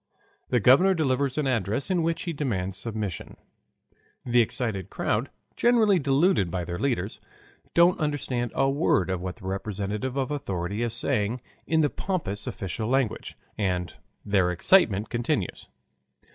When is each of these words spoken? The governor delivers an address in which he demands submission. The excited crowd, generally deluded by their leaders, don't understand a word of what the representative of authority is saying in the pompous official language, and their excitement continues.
The 0.49 0.59
governor 0.59 0.95
delivers 0.95 1.37
an 1.37 1.45
address 1.45 1.91
in 1.91 2.01
which 2.01 2.23
he 2.23 2.33
demands 2.33 2.75
submission. 2.75 3.37
The 4.25 4.41
excited 4.41 4.89
crowd, 4.89 5.29
generally 5.55 5.99
deluded 5.99 6.49
by 6.49 6.65
their 6.65 6.79
leaders, 6.79 7.19
don't 7.75 7.99
understand 7.99 8.51
a 8.55 8.67
word 8.67 9.11
of 9.11 9.21
what 9.21 9.35
the 9.35 9.45
representative 9.45 10.17
of 10.17 10.31
authority 10.31 10.81
is 10.81 10.95
saying 10.95 11.39
in 11.67 11.81
the 11.81 11.89
pompous 11.91 12.47
official 12.47 12.89
language, 12.89 13.37
and 13.59 13.93
their 14.25 14.49
excitement 14.49 15.09
continues. 15.09 15.67